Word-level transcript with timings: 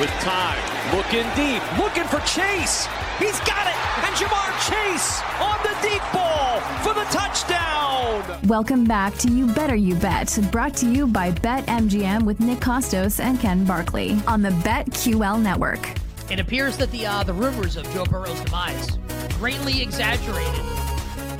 with 0.00 0.10
time, 0.20 0.58
looking 0.96 1.24
deep, 1.36 1.62
looking 1.78 2.04
for 2.04 2.18
Chase. 2.20 2.86
He's 3.18 3.38
got 3.40 3.66
it, 3.68 3.76
and 4.04 4.14
Ja'Marr 4.16 4.52
Chase 4.68 5.22
on 5.40 5.56
the 5.62 5.76
deep 5.88 6.02
ball 6.12 6.60
for 6.82 6.94
the 6.94 7.04
touchdown. 7.10 8.40
Welcome 8.48 8.84
back 8.84 9.16
to 9.18 9.30
You 9.30 9.46
Better 9.46 9.76
You 9.76 9.94
Bet, 9.94 10.36
brought 10.50 10.74
to 10.76 10.90
you 10.90 11.06
by 11.06 11.30
BetMGM 11.30 12.24
with 12.24 12.40
Nick 12.40 12.58
Kostos 12.58 13.20
and 13.20 13.38
Ken 13.38 13.64
Barkley 13.64 14.16
on 14.26 14.42
the 14.42 14.50
BetQL 14.50 15.40
network. 15.40 15.88
It 16.28 16.40
appears 16.40 16.76
that 16.78 16.90
the 16.90 17.06
uh, 17.06 17.22
the 17.22 17.34
rumors 17.34 17.76
of 17.76 17.88
Joe 17.92 18.04
Burrow's 18.04 18.40
demise 18.40 18.98
greatly 19.38 19.80
exaggerated. 19.80 20.64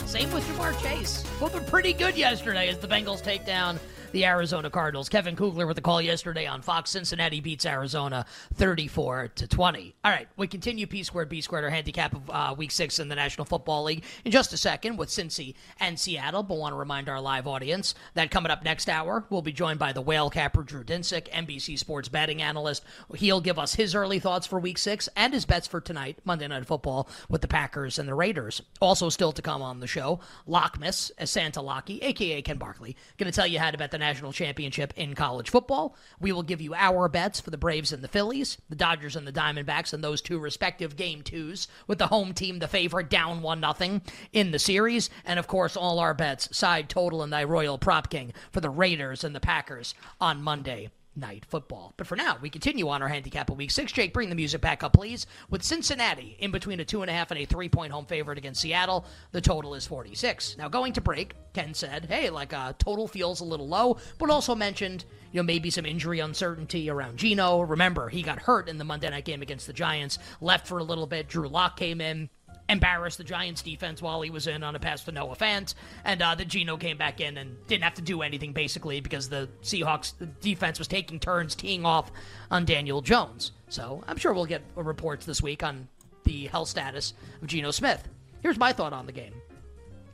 Same 0.06 0.32
with 0.32 0.46
Ja'Marr 0.50 0.80
Chase. 0.80 1.24
Both 1.40 1.54
were 1.54 1.60
pretty 1.60 1.92
good 1.92 2.16
yesterday 2.16 2.68
as 2.68 2.78
the 2.78 2.86
Bengals 2.86 3.20
take 3.20 3.44
down 3.44 3.80
the 4.14 4.24
Arizona 4.24 4.70
Cardinals. 4.70 5.08
Kevin 5.08 5.34
Kugler 5.34 5.66
with 5.66 5.74
the 5.74 5.82
call 5.82 6.00
yesterday 6.00 6.46
on 6.46 6.62
Fox. 6.62 6.90
Cincinnati 6.90 7.40
beats 7.40 7.66
Arizona 7.66 8.24
34 8.54 9.32
to 9.34 9.48
20. 9.48 9.92
All 10.04 10.10
right, 10.12 10.28
we 10.36 10.46
continue 10.46 10.86
P 10.86 11.02
squared 11.02 11.28
B 11.28 11.40
squared, 11.40 11.64
our 11.64 11.70
handicap 11.70 12.14
of 12.14 12.30
uh, 12.30 12.54
Week 12.56 12.70
Six 12.70 13.00
in 13.00 13.08
the 13.08 13.16
National 13.16 13.44
Football 13.44 13.82
League 13.82 14.04
in 14.24 14.30
just 14.30 14.52
a 14.52 14.56
second 14.56 14.96
with 14.96 15.08
Cincy 15.08 15.54
and 15.80 15.98
Seattle. 15.98 16.44
But 16.44 16.58
want 16.58 16.74
to 16.74 16.76
remind 16.76 17.08
our 17.08 17.20
live 17.20 17.48
audience 17.48 17.96
that 18.14 18.30
coming 18.30 18.52
up 18.52 18.62
next 18.64 18.88
hour, 18.88 19.24
we'll 19.30 19.42
be 19.42 19.52
joined 19.52 19.80
by 19.80 19.92
the 19.92 20.00
whale 20.00 20.30
capper 20.30 20.62
Drew 20.62 20.84
Dinsick, 20.84 21.28
NBC 21.30 21.76
Sports 21.76 22.08
betting 22.08 22.40
analyst. 22.40 22.84
He'll 23.16 23.40
give 23.40 23.58
us 23.58 23.74
his 23.74 23.96
early 23.96 24.20
thoughts 24.20 24.46
for 24.46 24.60
Week 24.60 24.78
Six 24.78 25.08
and 25.16 25.34
his 25.34 25.44
bets 25.44 25.66
for 25.66 25.80
tonight, 25.80 26.18
Monday 26.24 26.46
Night 26.46 26.66
Football, 26.66 27.08
with 27.28 27.40
the 27.40 27.48
Packers 27.48 27.98
and 27.98 28.08
the 28.08 28.14
Raiders. 28.14 28.62
Also, 28.80 29.08
still 29.08 29.32
to 29.32 29.42
come 29.42 29.60
on 29.60 29.80
the 29.80 29.88
show, 29.88 30.20
Lockmas, 30.48 31.10
Santa 31.26 31.60
Locky, 31.60 31.98
aka 32.00 32.40
Ken 32.42 32.58
Barkley, 32.58 32.96
going 33.18 33.30
to 33.30 33.34
tell 33.34 33.48
you 33.48 33.58
how 33.58 33.72
to 33.72 33.78
bet 33.78 33.90
the 33.90 34.03
national 34.04 34.32
championship 34.32 34.92
in 34.96 35.14
college 35.14 35.48
football. 35.48 35.96
We 36.20 36.30
will 36.30 36.42
give 36.42 36.60
you 36.60 36.74
our 36.74 37.08
bets 37.08 37.40
for 37.40 37.50
the 37.50 37.56
Braves 37.56 37.90
and 37.90 38.04
the 38.04 38.08
Phillies, 38.08 38.58
the 38.68 38.76
Dodgers 38.76 39.16
and 39.16 39.26
the 39.26 39.32
Diamondbacks, 39.32 39.94
and 39.94 40.04
those 40.04 40.20
two 40.20 40.38
respective 40.38 40.96
game 40.96 41.22
twos, 41.22 41.68
with 41.86 41.98
the 41.98 42.08
home 42.08 42.34
team 42.34 42.58
the 42.58 42.68
favorite 42.68 43.08
down 43.08 43.40
one 43.40 43.60
nothing 43.60 44.02
in 44.32 44.50
the 44.50 44.58
series, 44.58 45.08
and 45.24 45.38
of 45.38 45.46
course 45.46 45.74
all 45.74 45.98
our 45.98 46.12
bets, 46.12 46.54
side 46.54 46.90
total 46.90 47.22
and 47.22 47.32
thy 47.32 47.44
royal 47.44 47.78
prop 47.78 48.10
king 48.10 48.34
for 48.52 48.60
the 48.60 48.68
Raiders 48.68 49.24
and 49.24 49.34
the 49.34 49.40
Packers 49.40 49.94
on 50.20 50.42
Monday 50.42 50.90
night 51.16 51.44
football. 51.46 51.94
But 51.96 52.06
for 52.06 52.16
now, 52.16 52.38
we 52.40 52.50
continue 52.50 52.88
on 52.88 53.02
our 53.02 53.08
handicap 53.08 53.50
of 53.50 53.56
week 53.56 53.70
six. 53.70 53.92
Jake, 53.92 54.12
bring 54.12 54.28
the 54.28 54.34
music 54.34 54.60
back 54.60 54.82
up, 54.82 54.92
please. 54.92 55.26
With 55.50 55.62
Cincinnati 55.62 56.36
in 56.38 56.50
between 56.50 56.80
a 56.80 56.84
two 56.84 57.02
and 57.02 57.10
a 57.10 57.14
half 57.14 57.30
and 57.30 57.40
a 57.40 57.44
three 57.44 57.68
point 57.68 57.92
home 57.92 58.06
favorite 58.06 58.38
against 58.38 58.60
Seattle, 58.60 59.06
the 59.32 59.40
total 59.40 59.74
is 59.74 59.86
46. 59.86 60.56
Now, 60.58 60.68
going 60.68 60.92
to 60.94 61.00
break, 61.00 61.34
Ken 61.52 61.74
said, 61.74 62.06
hey, 62.06 62.30
like 62.30 62.52
uh, 62.52 62.72
total 62.78 63.08
feels 63.08 63.40
a 63.40 63.44
little 63.44 63.68
low, 63.68 63.98
but 64.18 64.30
also 64.30 64.54
mentioned, 64.54 65.04
you 65.32 65.38
know, 65.38 65.44
maybe 65.44 65.70
some 65.70 65.86
injury 65.86 66.20
uncertainty 66.20 66.90
around 66.90 67.18
Geno. 67.18 67.60
Remember, 67.60 68.08
he 68.08 68.22
got 68.22 68.40
hurt 68.40 68.68
in 68.68 68.78
the 68.78 68.84
Monday 68.84 69.10
night 69.10 69.24
game 69.24 69.42
against 69.42 69.66
the 69.66 69.72
Giants, 69.72 70.18
left 70.40 70.66
for 70.66 70.78
a 70.78 70.84
little 70.84 71.06
bit. 71.06 71.28
Drew 71.28 71.48
Lock 71.48 71.76
came 71.76 72.00
in 72.00 72.28
embarrassed 72.68 73.18
the 73.18 73.24
Giants 73.24 73.62
defense 73.62 74.00
while 74.00 74.22
he 74.22 74.30
was 74.30 74.46
in 74.46 74.62
on 74.62 74.74
a 74.74 74.78
pass 74.78 75.04
to 75.04 75.12
Noah 75.12 75.36
Fant, 75.36 75.74
and 76.04 76.22
uh, 76.22 76.34
the 76.34 76.44
Geno 76.44 76.76
came 76.76 76.96
back 76.96 77.20
in 77.20 77.36
and 77.36 77.56
didn't 77.66 77.84
have 77.84 77.94
to 77.94 78.02
do 78.02 78.22
anything 78.22 78.52
basically 78.52 79.00
because 79.00 79.28
the 79.28 79.48
Seahawks 79.62 80.14
defense 80.40 80.78
was 80.78 80.88
taking 80.88 81.20
turns 81.20 81.54
teeing 81.54 81.84
off 81.84 82.10
on 82.50 82.64
Daniel 82.64 83.02
Jones. 83.02 83.52
So 83.68 84.02
I'm 84.06 84.16
sure 84.16 84.32
we'll 84.32 84.46
get 84.46 84.62
reports 84.74 85.26
this 85.26 85.42
week 85.42 85.62
on 85.62 85.88
the 86.24 86.46
health 86.46 86.68
status 86.68 87.14
of 87.42 87.48
Geno 87.48 87.70
Smith. 87.70 88.08
Here's 88.40 88.58
my 88.58 88.72
thought 88.72 88.92
on 88.92 89.06
the 89.06 89.12
game. 89.12 89.34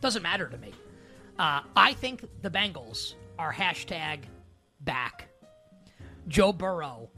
Doesn't 0.00 0.22
matter 0.22 0.48
to 0.48 0.58
me. 0.58 0.72
Uh, 1.38 1.62
I 1.76 1.92
think 1.94 2.24
the 2.42 2.50
Bengals 2.50 3.14
are 3.38 3.52
hashtag 3.52 4.20
back. 4.80 5.28
Joe 6.28 6.52
Burrow, 6.52 7.10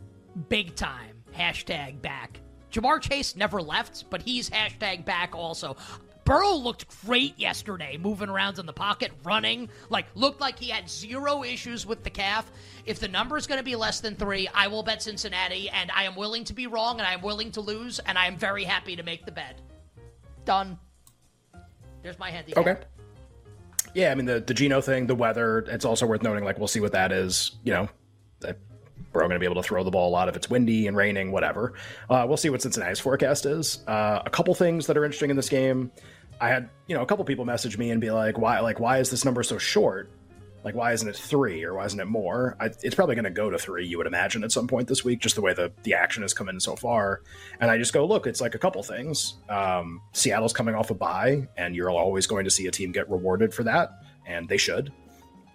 big 0.48 0.74
time 0.74 1.22
hashtag 1.36 2.00
back. 2.02 2.40
Ja'Marr 2.72 3.00
Chase 3.00 3.36
never 3.36 3.60
left, 3.60 4.04
but 4.10 4.22
he's 4.22 4.50
hashtag 4.50 5.04
back 5.04 5.34
also. 5.34 5.76
Burrow 6.24 6.54
looked 6.54 6.86
great 7.04 7.38
yesterday, 7.38 7.96
moving 7.96 8.28
around 8.28 8.58
in 8.58 8.66
the 8.66 8.72
pocket, 8.72 9.10
running. 9.24 9.68
Like, 9.90 10.06
looked 10.14 10.40
like 10.40 10.58
he 10.58 10.70
had 10.70 10.88
zero 10.88 11.42
issues 11.42 11.84
with 11.84 12.04
the 12.04 12.10
calf. 12.10 12.50
If 12.86 13.00
the 13.00 13.08
number 13.08 13.36
is 13.36 13.46
going 13.46 13.58
to 13.58 13.64
be 13.64 13.74
less 13.74 14.00
than 14.00 14.14
three, 14.14 14.48
I 14.54 14.68
will 14.68 14.82
bet 14.82 15.02
Cincinnati, 15.02 15.68
and 15.70 15.90
I 15.90 16.04
am 16.04 16.14
willing 16.14 16.44
to 16.44 16.52
be 16.52 16.68
wrong, 16.68 16.98
and 16.98 17.06
I 17.06 17.12
am 17.12 17.22
willing 17.22 17.50
to 17.52 17.60
lose, 17.60 17.98
and 18.00 18.16
I 18.16 18.26
am 18.26 18.36
very 18.36 18.64
happy 18.64 18.94
to 18.94 19.02
make 19.02 19.26
the 19.26 19.32
bet. 19.32 19.60
Done. 20.44 20.78
There's 22.02 22.18
my 22.18 22.30
handicap. 22.30 22.66
Okay. 22.66 22.80
Yeah, 23.94 24.10
I 24.10 24.14
mean 24.14 24.26
the 24.26 24.40
the 24.40 24.54
Geno 24.54 24.80
thing, 24.80 25.06
the 25.06 25.14
weather. 25.14 25.60
It's 25.68 25.84
also 25.84 26.06
worth 26.06 26.22
noting. 26.22 26.44
Like 26.44 26.58
we'll 26.58 26.66
see 26.66 26.80
what 26.80 26.92
that 26.92 27.12
is. 27.12 27.52
You 27.62 27.74
know, 27.74 27.88
we're 29.12 29.20
going 29.20 29.32
to 29.32 29.38
be 29.38 29.46
able 29.46 29.60
to 29.60 29.66
throw 29.66 29.84
the 29.84 29.90
ball 29.90 30.08
a 30.08 30.12
lot 30.12 30.28
if 30.28 30.36
it's 30.36 30.48
windy 30.48 30.86
and 30.86 30.96
raining, 30.96 31.32
whatever. 31.32 31.74
Uh, 32.08 32.24
we'll 32.26 32.36
see 32.36 32.50
what 32.50 32.62
Cincinnati's 32.62 33.00
forecast 33.00 33.46
is. 33.46 33.86
Uh, 33.86 34.22
a 34.24 34.30
couple 34.30 34.54
things 34.54 34.86
that 34.86 34.96
are 34.96 35.04
interesting 35.04 35.30
in 35.30 35.36
this 35.36 35.48
game. 35.48 35.90
I 36.40 36.48
had 36.48 36.70
you 36.86 36.96
know 36.96 37.02
a 37.02 37.06
couple 37.06 37.24
people 37.24 37.44
message 37.44 37.78
me 37.78 37.90
and 37.90 38.00
be 38.00 38.10
like, 38.10 38.38
why 38.38 38.60
like 38.60 38.80
why 38.80 38.98
is 38.98 39.10
this 39.10 39.24
number 39.24 39.42
so 39.42 39.58
short? 39.58 40.10
Like 40.64 40.74
why 40.74 40.92
isn't 40.92 41.08
it 41.08 41.16
three 41.16 41.64
or 41.64 41.74
why 41.74 41.84
isn't 41.86 41.98
it 41.98 42.06
more? 42.06 42.56
I, 42.60 42.66
it's 42.82 42.94
probably 42.94 43.14
going 43.14 43.24
to 43.24 43.30
go 43.30 43.50
to 43.50 43.58
three, 43.58 43.86
you 43.86 43.98
would 43.98 44.06
imagine, 44.06 44.44
at 44.44 44.52
some 44.52 44.68
point 44.68 44.88
this 44.88 45.04
week, 45.04 45.20
just 45.20 45.34
the 45.34 45.40
way 45.40 45.54
the 45.54 45.72
the 45.82 45.94
action 45.94 46.22
has 46.22 46.32
come 46.32 46.48
in 46.48 46.58
so 46.58 46.76
far. 46.76 47.22
And 47.60 47.70
I 47.70 47.78
just 47.78 47.92
go, 47.92 48.06
look, 48.06 48.26
it's 48.26 48.40
like 48.40 48.54
a 48.54 48.58
couple 48.58 48.82
things. 48.82 49.34
Um, 49.48 50.00
Seattle's 50.12 50.52
coming 50.52 50.74
off 50.74 50.90
a 50.90 50.94
bye, 50.94 51.48
and 51.56 51.74
you're 51.76 51.90
always 51.90 52.26
going 52.26 52.44
to 52.44 52.50
see 52.50 52.66
a 52.66 52.70
team 52.70 52.92
get 52.92 53.10
rewarded 53.10 53.52
for 53.52 53.64
that, 53.64 53.90
and 54.26 54.48
they 54.48 54.56
should 54.56 54.92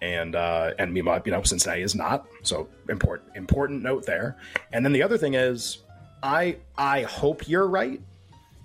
and 0.00 0.36
uh, 0.36 0.72
and 0.78 0.92
meanwhile, 0.92 1.20
you 1.24 1.32
know, 1.32 1.42
Cincinnati 1.42 1.82
is 1.82 1.94
not. 1.94 2.26
So 2.42 2.68
important 2.88 3.36
important 3.36 3.82
note 3.82 4.06
there. 4.06 4.36
And 4.72 4.84
then 4.84 4.92
the 4.92 5.02
other 5.02 5.18
thing 5.18 5.34
is, 5.34 5.78
I 6.22 6.56
I 6.76 7.02
hope 7.02 7.48
you're 7.48 7.66
right. 7.66 8.00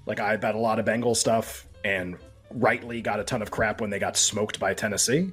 Like 0.06 0.20
I 0.20 0.36
bet 0.38 0.56
a 0.56 0.60
lot 0.60 0.80
of 0.80 0.86
Bengal 0.86 1.16
stuff, 1.16 1.68
and 1.84 2.18
rightly 2.52 3.02
got 3.02 3.20
a 3.20 3.24
ton 3.24 3.42
of 3.42 3.52
crap 3.52 3.82
when 3.82 3.90
they 3.90 4.00
got 4.00 4.16
smoked 4.18 4.60
by 4.60 4.74
Tennessee. 4.74 5.32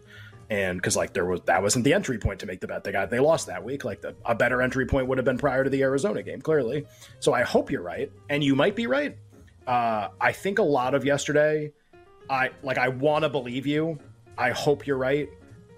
And 0.49 0.78
because 0.78 0.97
like 0.97 1.12
there 1.12 1.27
was 1.27 1.41
that 1.43 1.62
wasn't 1.62 1.84
the 1.84 1.93
entry 1.93 2.19
point 2.19 2.41
to 2.41 2.47
make 2.47 2.60
the 2.60 2.66
bet 2.66 2.83
they 2.83 2.93
got 2.93 3.10
they 3.10 3.21
lost 3.21 3.47
that 3.47 3.62
week. 3.62 3.84
Like 3.84 4.00
the, 4.00 4.16
a 4.25 4.34
better 4.34 4.62
entry 4.62 4.87
point 4.87 5.06
would 5.06 5.19
have 5.19 5.25
been 5.25 5.39
prior 5.39 5.62
to 5.62 5.71
the 5.71 5.83
Arizona 5.83 6.22
game, 6.22 6.41
clearly. 6.41 6.87
So 7.21 7.33
I 7.33 7.43
hope 7.43 7.71
you're 7.71 7.83
right, 7.83 8.10
and 8.28 8.43
you 8.43 8.56
might 8.56 8.75
be 8.75 8.87
right. 8.87 9.16
Uh, 9.66 10.09
I 10.21 10.33
think 10.33 10.59
a 10.59 10.65
lot 10.65 10.94
of 10.94 11.05
yesterday, 11.05 11.72
I 12.28 12.50
like 12.62 12.78
I 12.78 12.89
want 12.89 13.22
to 13.22 13.28
believe 13.28 13.66
you. 13.66 13.99
I 14.37 14.50
hope 14.50 14.87
you're 14.87 14.97
right 14.97 15.28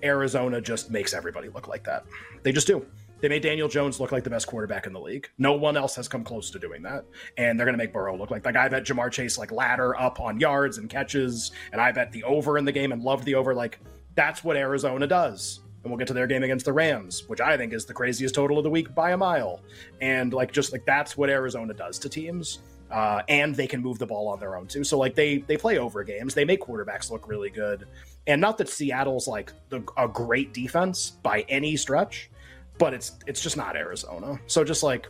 Arizona 0.03 0.61
just 0.61 0.91
makes 0.91 1.15
everybody 1.15 1.49
look 1.49 1.69
like 1.69 1.85
that. 1.85 2.05
They 2.43 2.53
just 2.53 2.67
do. 2.67 2.87
They 3.23 3.29
made 3.29 3.43
Daniel 3.43 3.69
Jones 3.69 4.01
look 4.01 4.11
like 4.11 4.25
the 4.25 4.31
best 4.31 4.49
quarterback 4.49 4.87
in 4.89 4.93
the 4.93 5.01
league. 5.01 5.29
No 5.39 5.53
one 5.53 5.77
else 5.77 5.95
has 5.95 6.09
come 6.09 6.25
close 6.25 6.51
to 6.51 6.59
doing 6.59 6.83
that. 6.83 7.05
And 7.37 7.57
they're 7.57 7.65
going 7.65 7.79
to 7.79 7.83
make 7.83 7.93
Burrow 7.93 8.17
look 8.17 8.33
like 8.33 8.43
that 8.43 8.55
guy. 8.55 8.65
I 8.65 8.69
bet 8.69 8.83
Ja'Marr 8.83 9.13
Chase 9.13 9.39
like 9.39 9.53
ladder 9.53 9.97
up 9.97 10.19
on 10.19 10.41
yards 10.41 10.79
and 10.79 10.91
catches. 10.91 11.53
And 11.71 11.81
I 11.81 11.93
bet 11.93 12.11
the 12.11 12.25
over 12.25 12.59
in 12.59 12.65
the 12.65 12.73
game 12.73 12.91
and 12.91 13.01
loved 13.01 13.25
the 13.25 13.37
over. 13.37 13.55
Like 13.55 13.79
that's 14.17 14.43
what 14.43 14.57
Arizona 14.57 15.07
does. 15.07 15.61
And 15.85 15.91
we'll 15.91 15.99
get 15.99 16.09
to 16.09 16.15
their 16.15 16.27
game 16.27 16.43
against 16.43 16.65
the 16.65 16.73
Rams, 16.73 17.29
which 17.29 17.41
I 17.41 17.57
think 17.57 17.73
is 17.73 17.85
the 17.85 17.95
craziest 17.95 18.35
total 18.35 18.59
of 18.59 18.65
the 18.65 18.71
week 18.71 18.93
by 18.93 19.13
a 19.13 19.17
mile. 19.17 19.61
And 20.01 20.33
like 20.33 20.51
just 20.51 20.73
like 20.73 20.85
that's 20.85 21.17
what 21.17 21.31
Arizona 21.31 21.75
does 21.75 22.01
to 22.01 22.09
teams. 22.09 22.59
Uh, 22.93 23.23
and 23.29 23.55
they 23.55 23.67
can 23.67 23.81
move 23.81 23.99
the 23.99 24.07
ball 24.07 24.29
on 24.29 24.39
their 24.39 24.55
own 24.55 24.67
too. 24.67 24.85
So 24.85 24.99
like 24.99 25.15
they 25.15 25.39
they 25.39 25.57
play 25.57 25.79
over 25.79 26.05
games. 26.05 26.35
They 26.35 26.45
make 26.45 26.61
quarterbacks 26.61 27.11
look 27.11 27.27
really 27.27 27.49
good. 27.49 27.87
And 28.27 28.41
not 28.41 28.59
that 28.59 28.69
Seattle's 28.69 29.27
like 29.27 29.53
the, 29.71 29.83
a 29.97 30.07
great 30.07 30.53
defense 30.53 31.11
by 31.11 31.47
any 31.49 31.77
stretch, 31.77 32.31
but 32.79 32.93
it's 32.93 33.13
it's 33.27 33.43
just 33.43 33.57
not 33.57 33.77
Arizona. 33.77 34.39
So 34.47 34.63
just 34.63 34.83
like 34.83 35.09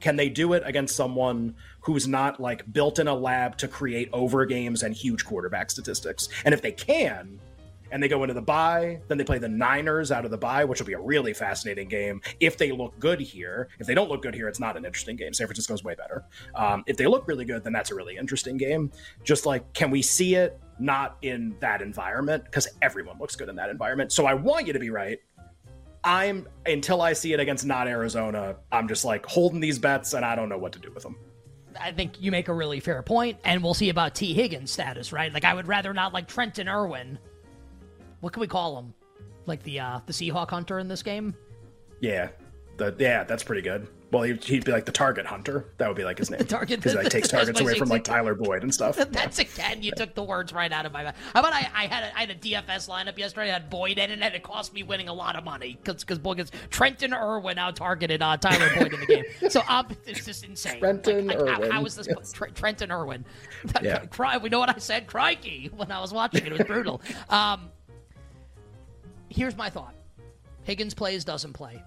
can 0.00 0.16
they 0.16 0.28
do 0.28 0.52
it 0.52 0.62
against 0.66 0.96
someone 0.96 1.54
who's 1.80 2.06
not 2.06 2.40
like 2.40 2.70
built 2.72 2.98
in 2.98 3.08
a 3.08 3.14
lab 3.14 3.56
to 3.56 3.68
create 3.68 4.10
over 4.12 4.44
games 4.44 4.82
and 4.82 4.94
huge 4.94 5.24
quarterback 5.24 5.70
statistics? 5.70 6.28
And 6.44 6.52
if 6.52 6.60
they 6.60 6.72
can, 6.72 7.40
and 7.94 8.02
they 8.02 8.08
go 8.08 8.24
into 8.24 8.34
the 8.34 8.42
bye. 8.42 9.00
Then 9.06 9.18
they 9.18 9.24
play 9.24 9.38
the 9.38 9.48
Niners 9.48 10.10
out 10.10 10.24
of 10.24 10.32
the 10.32 10.36
bye, 10.36 10.64
which 10.64 10.80
will 10.80 10.86
be 10.86 10.94
a 10.94 11.00
really 11.00 11.32
fascinating 11.32 11.88
game 11.88 12.20
if 12.40 12.58
they 12.58 12.72
look 12.72 12.98
good 12.98 13.20
here. 13.20 13.68
If 13.78 13.86
they 13.86 13.94
don't 13.94 14.10
look 14.10 14.20
good 14.20 14.34
here, 14.34 14.48
it's 14.48 14.58
not 14.58 14.76
an 14.76 14.84
interesting 14.84 15.14
game. 15.14 15.32
San 15.32 15.46
Francisco's 15.46 15.84
way 15.84 15.94
better. 15.94 16.24
Um, 16.56 16.82
if 16.88 16.96
they 16.96 17.06
look 17.06 17.28
really 17.28 17.44
good, 17.44 17.62
then 17.62 17.72
that's 17.72 17.92
a 17.92 17.94
really 17.94 18.16
interesting 18.16 18.56
game. 18.56 18.90
Just 19.22 19.46
like, 19.46 19.72
can 19.74 19.92
we 19.92 20.02
see 20.02 20.34
it 20.34 20.60
not 20.80 21.18
in 21.22 21.54
that 21.60 21.82
environment? 21.82 22.44
Because 22.44 22.66
everyone 22.82 23.16
looks 23.20 23.36
good 23.36 23.48
in 23.48 23.54
that 23.54 23.70
environment. 23.70 24.10
So 24.10 24.26
I 24.26 24.34
want 24.34 24.66
you 24.66 24.72
to 24.72 24.80
be 24.80 24.90
right. 24.90 25.20
I'm 26.02 26.48
until 26.66 27.00
I 27.00 27.12
see 27.12 27.32
it 27.32 27.38
against 27.38 27.64
not 27.64 27.86
Arizona, 27.86 28.56
I'm 28.72 28.88
just 28.88 29.04
like 29.04 29.24
holding 29.24 29.60
these 29.60 29.78
bets 29.78 30.14
and 30.14 30.24
I 30.24 30.34
don't 30.34 30.48
know 30.48 30.58
what 30.58 30.72
to 30.72 30.80
do 30.80 30.90
with 30.92 31.04
them. 31.04 31.16
I 31.80 31.92
think 31.92 32.20
you 32.20 32.32
make 32.32 32.48
a 32.48 32.52
really 32.52 32.80
fair 32.80 33.02
point, 33.02 33.38
and 33.44 33.62
we'll 33.62 33.74
see 33.74 33.88
about 33.88 34.14
Tee 34.14 34.34
Higgins' 34.34 34.70
status, 34.70 35.12
right? 35.12 35.32
Like, 35.32 35.44
I 35.44 35.54
would 35.54 35.66
rather 35.66 35.92
not 35.92 36.12
like 36.12 36.28
Trenton 36.28 36.68
Irwin. 36.68 37.18
What 38.24 38.32
can 38.32 38.40
we 38.40 38.46
call 38.46 38.78
him? 38.78 38.94
Like 39.44 39.62
the 39.64 39.80
uh, 39.80 40.00
the 40.06 40.14
Seahawk 40.14 40.48
hunter 40.48 40.78
in 40.78 40.88
this 40.88 41.02
game? 41.02 41.34
Yeah, 42.00 42.30
the 42.78 42.96
yeah, 42.98 43.22
that's 43.22 43.42
pretty 43.42 43.60
good. 43.60 43.86
Well, 44.12 44.22
he'd, 44.22 44.42
he'd 44.42 44.64
be 44.64 44.72
like 44.72 44.86
the 44.86 44.92
target 44.92 45.26
hunter. 45.26 45.66
That 45.76 45.88
would 45.88 45.96
be 45.96 46.04
like 46.04 46.16
his 46.16 46.30
name. 46.30 46.38
The 46.38 46.46
target 46.46 46.78
because 46.78 46.92
he 46.92 46.98
like 46.98 47.10
takes 47.10 47.28
targets 47.30 47.60
away 47.60 47.76
from 47.76 47.90
like 47.90 48.02
Tyler 48.02 48.34
Boyd 48.34 48.62
and 48.62 48.72
stuff. 48.72 48.96
That's 49.10 49.40
again, 49.40 49.82
you 49.82 49.92
took 49.92 50.14
the 50.14 50.22
words 50.22 50.54
right 50.54 50.72
out 50.72 50.86
of 50.86 50.92
my 50.92 51.04
mouth. 51.04 51.16
How 51.34 51.40
about 51.40 51.52
I, 51.52 51.68
I 51.74 51.86
had 51.86 52.04
a, 52.04 52.16
I 52.16 52.20
had 52.20 52.30
a 52.30 52.34
DFS 52.34 52.88
lineup 52.88 53.18
yesterday. 53.18 53.50
I 53.50 53.52
had 53.52 53.68
Boyd 53.68 53.98
in 53.98 54.10
it, 54.10 54.18
and 54.22 54.34
it 54.34 54.42
cost 54.42 54.72
me 54.72 54.82
winning 54.82 55.10
a 55.10 55.14
lot 55.14 55.36
of 55.36 55.44
money 55.44 55.78
because 55.78 56.02
because 56.02 56.18
Boyd 56.18 56.38
gets 56.38 56.50
Trenton 56.70 57.12
Irwin 57.12 57.58
out 57.58 57.76
targeted 57.76 58.22
uh, 58.22 58.38
Tyler 58.38 58.70
Boyd 58.74 58.94
in 58.94 59.00
the 59.00 59.06
game. 59.06 59.24
So 59.50 59.60
um, 59.68 59.88
it's 60.06 60.24
just 60.24 60.46
insane. 60.46 60.78
Trenton 60.78 61.26
like, 61.26 61.36
Irwin. 61.36 61.70
How, 61.70 61.72
how 61.72 61.84
is 61.84 61.94
this 61.94 62.08
yes. 62.08 62.32
Trenton 62.32 62.90
Irwin? 62.90 63.26
Yeah. 63.82 64.06
Cry. 64.06 64.38
We 64.38 64.48
know 64.48 64.60
what 64.60 64.74
I 64.74 64.78
said. 64.78 65.08
Crikey! 65.08 65.70
When 65.76 65.92
I 65.92 66.00
was 66.00 66.10
watching 66.10 66.46
it, 66.46 66.52
it 66.52 66.58
was 66.58 66.66
brutal. 66.66 67.02
Um, 67.28 67.68
here's 69.34 69.56
my 69.56 69.68
thought: 69.70 69.94
Higgins 70.62 70.94
plays, 70.94 71.24
doesn't 71.24 71.52
play 71.52 71.82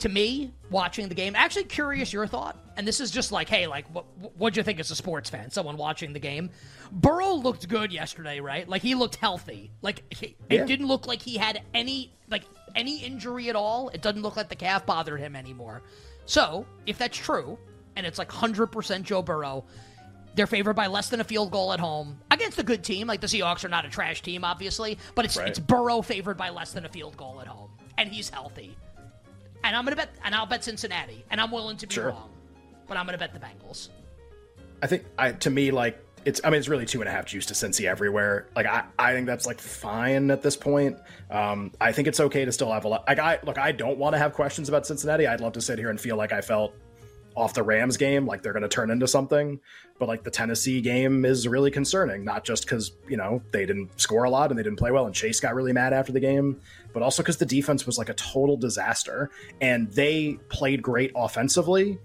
to 0.00 0.08
me, 0.08 0.52
watching 0.70 1.08
the 1.08 1.14
game, 1.14 1.34
actually 1.34 1.64
curious 1.64 2.12
your 2.12 2.24
thought, 2.26 2.56
and 2.76 2.86
this 2.86 3.00
is 3.00 3.10
just 3.10 3.32
like, 3.32 3.48
hey, 3.48 3.66
like, 3.66 3.84
what 3.92 4.04
what'd 4.36 4.56
you 4.56 4.62
think 4.62 4.78
as 4.78 4.90
a 4.90 4.96
sports 4.96 5.28
fan, 5.28 5.50
someone 5.50 5.76
watching 5.76 6.12
the 6.12 6.20
game? 6.20 6.50
Burrow 6.92 7.32
looked 7.34 7.68
good 7.68 7.92
yesterday, 7.92 8.38
right? 8.40 8.68
Like 8.68 8.82
he 8.82 8.94
looked 8.94 9.16
healthy. 9.16 9.70
Like 9.82 10.04
he, 10.14 10.36
Yeah. 10.50 10.62
it 10.62 10.66
didn't 10.66 10.86
look 10.86 11.06
like 11.06 11.20
he 11.20 11.36
had 11.36 11.62
any 11.74 12.12
like 12.30 12.44
any 12.76 12.98
injury 12.98 13.48
at 13.48 13.56
all. 13.56 13.88
It 13.88 14.00
doesn't 14.02 14.22
look 14.22 14.36
like 14.36 14.48
the 14.48 14.56
calf 14.56 14.86
bothered 14.86 15.18
him 15.20 15.34
anymore. 15.34 15.82
So 16.26 16.64
if 16.86 16.96
that's 16.98 17.16
true, 17.18 17.58
and 17.96 18.06
it's 18.06 18.18
like 18.18 18.30
hundred 18.30 18.68
percent 18.68 19.04
Joe 19.04 19.22
Burrow. 19.22 19.64
They're 20.38 20.46
favored 20.46 20.74
by 20.74 20.86
less 20.86 21.08
than 21.08 21.20
a 21.20 21.24
field 21.24 21.50
goal 21.50 21.72
at 21.72 21.80
home 21.80 22.20
against 22.30 22.60
a 22.60 22.62
good 22.62 22.84
team. 22.84 23.08
Like 23.08 23.20
the 23.20 23.26
Seahawks 23.26 23.64
are 23.64 23.68
not 23.68 23.84
a 23.84 23.88
trash 23.88 24.22
team, 24.22 24.44
obviously, 24.44 24.96
but 25.16 25.24
it's 25.24 25.36
Right. 25.36 25.48
it's 25.48 25.58
Burrow 25.58 26.00
favored 26.00 26.36
by 26.36 26.50
less 26.50 26.72
than 26.72 26.84
a 26.84 26.88
field 26.88 27.16
goal 27.16 27.40
at 27.40 27.48
home, 27.48 27.70
and 27.98 28.08
he's 28.08 28.30
healthy 28.30 28.76
and 29.64 29.74
I'm 29.74 29.84
gonna 29.84 29.96
bet, 29.96 30.10
and 30.24 30.34
I'll 30.36 30.46
bet 30.46 30.62
Cincinnati, 30.62 31.24
and 31.30 31.40
I'm 31.40 31.50
willing 31.50 31.76
to 31.78 31.86
be 31.88 31.94
Sure. 31.94 32.10
wrong, 32.10 32.30
but 32.86 32.96
I'm 32.96 33.04
gonna 33.04 33.18
bet 33.18 33.32
the 33.34 33.40
Bengals. 33.40 33.88
I 34.80 34.86
think 34.86 35.04
I 35.18 35.32
to 35.32 35.50
me 35.50 35.72
like 35.72 35.98
it's 36.24 36.40
I 36.44 36.50
mean 36.50 36.58
it's 36.58 36.68
really 36.68 36.86
two 36.86 37.00
and 37.00 37.08
a 37.08 37.12
half 37.12 37.26
juice 37.26 37.46
to 37.46 37.54
Cincy 37.54 37.86
everywhere. 37.88 38.46
Like 38.54 38.66
I, 38.66 38.84
I 38.98 39.12
think 39.14 39.26
that's 39.26 39.44
like 39.46 39.60
fine 39.60 40.30
at 40.30 40.42
this 40.42 40.56
point. 40.56 40.96
Um, 41.30 41.72
I 41.80 41.90
think 41.92 42.06
it's 42.08 42.20
okay 42.20 42.44
to 42.44 42.52
still 42.52 42.72
have 42.72 42.84
a 42.84 42.88
lot. 42.88 43.04
Like 43.08 43.18
I 43.18 43.40
look, 43.42 43.58
I 43.58 43.72
don't 43.72 43.98
want 43.98 44.14
to 44.14 44.18
have 44.18 44.32
questions 44.34 44.68
about 44.68 44.86
Cincinnati. 44.86 45.26
I'd 45.26 45.40
love 45.40 45.54
to 45.54 45.60
sit 45.60 45.78
here 45.78 45.90
and 45.90 46.00
feel 46.00 46.16
like 46.16 46.32
I 46.32 46.40
felt 46.40 46.74
off 47.38 47.54
the 47.54 47.62
Rams 47.62 47.96
game, 47.96 48.26
like 48.26 48.42
they're 48.42 48.52
going 48.52 48.62
to 48.62 48.68
turn 48.68 48.90
into 48.90 49.06
something. 49.06 49.60
But 49.98 50.08
like 50.08 50.24
the 50.24 50.30
Tennessee 50.30 50.80
game 50.80 51.24
is 51.24 51.46
really 51.48 51.70
concerning, 51.70 52.24
not 52.24 52.44
just 52.44 52.64
because 52.64 52.92
you 53.08 53.16
know 53.16 53.42
they 53.52 53.64
didn't 53.64 54.00
score 54.00 54.24
a 54.24 54.30
lot 54.30 54.50
and 54.50 54.58
they 54.58 54.62
didn't 54.62 54.78
play 54.78 54.90
well, 54.90 55.06
and 55.06 55.14
Chase 55.14 55.40
got 55.40 55.54
really 55.54 55.72
mad 55.72 55.92
after 55.92 56.12
the 56.12 56.20
game, 56.20 56.60
but 56.92 57.02
also 57.02 57.22
because 57.22 57.38
the 57.38 57.46
defense 57.46 57.86
was 57.86 57.98
like 57.98 58.08
a 58.08 58.14
total 58.14 58.56
disaster, 58.56 59.30
and 59.60 59.90
they 59.92 60.38
played 60.48 60.82
great 60.82 61.12
offensively 61.16 61.98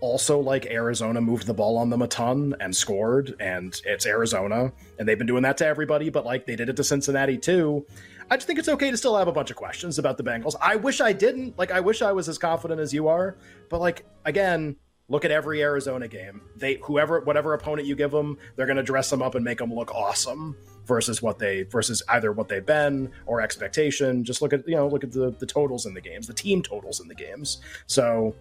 also 0.00 0.38
like 0.38 0.66
Arizona 0.66 1.20
moved 1.20 1.46
the 1.46 1.54
ball 1.54 1.76
on 1.76 1.90
them 1.90 2.02
a 2.02 2.08
ton 2.08 2.54
and 2.60 2.74
scored, 2.74 3.34
and 3.40 3.80
it's 3.84 4.06
Arizona, 4.06 4.72
and 4.98 5.08
they've 5.08 5.18
been 5.18 5.26
doing 5.26 5.42
that 5.42 5.58
to 5.58 5.66
everybody, 5.66 6.10
but 6.10 6.24
like 6.24 6.46
they 6.46 6.56
did 6.56 6.68
it 6.68 6.76
to 6.76 6.84
Cincinnati 6.84 7.38
too. 7.38 7.86
I 8.30 8.36
just 8.36 8.46
think 8.46 8.58
it's 8.58 8.68
okay 8.68 8.90
to 8.90 8.96
still 8.96 9.16
have 9.16 9.28
a 9.28 9.32
bunch 9.32 9.50
of 9.50 9.56
questions 9.56 9.98
about 9.98 10.16
the 10.16 10.22
Bengals. 10.22 10.54
I 10.60 10.76
wish 10.76 11.00
I 11.00 11.12
didn't. 11.12 11.58
Like, 11.58 11.72
I 11.72 11.80
wish 11.80 12.00
I 12.00 12.12
was 12.12 12.28
as 12.28 12.38
confident 12.38 12.80
as 12.80 12.94
you 12.94 13.08
are, 13.08 13.36
but 13.68 13.80
like 13.80 14.06
again, 14.24 14.76
look 15.08 15.24
at 15.24 15.30
every 15.30 15.62
Arizona 15.62 16.08
game. 16.08 16.40
They 16.56 16.74
whoever 16.82 17.20
whatever 17.20 17.52
opponent 17.52 17.86
you 17.86 17.96
give 17.96 18.12
them, 18.12 18.38
they're 18.56 18.66
going 18.66 18.76
to 18.76 18.82
dress 18.82 19.10
them 19.10 19.20
up 19.20 19.34
and 19.34 19.44
make 19.44 19.58
them 19.58 19.74
look 19.74 19.92
awesome 19.94 20.56
versus 20.86 21.20
what 21.20 21.38
they 21.38 21.64
versus 21.64 22.02
either 22.08 22.32
what 22.32 22.48
they've 22.48 22.64
been 22.64 23.10
or 23.26 23.40
expectation. 23.40 24.24
Just 24.24 24.40
look 24.40 24.52
at 24.52 24.66
you 24.66 24.76
know 24.76 24.88
look 24.88 25.04
at 25.04 25.12
the 25.12 25.34
the 25.38 25.46
totals 25.46 25.84
in 25.84 25.92
the 25.92 26.00
games, 26.00 26.26
the 26.26 26.32
team 26.32 26.62
totals 26.62 27.00
in 27.00 27.08
the 27.08 27.14
games. 27.14 27.60
So 27.86 28.34